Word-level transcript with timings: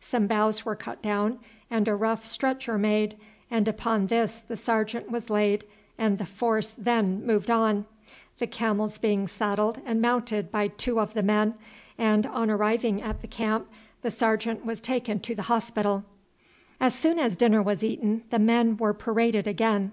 Some 0.00 0.26
boughs 0.26 0.64
were 0.64 0.74
cut 0.74 1.02
down 1.02 1.38
and 1.70 1.86
a 1.86 1.94
rough 1.94 2.24
stretcher 2.26 2.78
made, 2.78 3.14
and 3.50 3.68
upon 3.68 4.06
this 4.06 4.38
the 4.40 4.56
sergeant 4.56 5.10
was 5.10 5.28
laid 5.28 5.66
and 5.98 6.16
the 6.16 6.24
force 6.24 6.74
then 6.78 7.22
moved 7.26 7.50
on, 7.50 7.84
the 8.38 8.46
camels 8.46 8.96
being 8.96 9.26
saddled 9.26 9.78
and 9.84 10.00
mounted 10.00 10.50
by 10.50 10.68
two 10.68 10.98
of 10.98 11.12
the 11.12 11.22
men, 11.22 11.56
and 11.98 12.24
on 12.24 12.48
arriving 12.48 13.02
at 13.02 13.20
the 13.20 13.28
camp 13.28 13.66
the 14.00 14.10
sergeant 14.10 14.64
was 14.64 14.80
taken 14.80 15.20
to 15.20 15.34
the 15.34 15.42
hospital. 15.52 16.06
As 16.80 16.94
soon 16.94 17.18
as 17.18 17.36
dinner 17.36 17.60
was 17.60 17.84
eaten 17.84 18.24
the 18.30 18.38
men 18.38 18.78
were 18.78 18.94
paraded 18.94 19.46
again. 19.46 19.92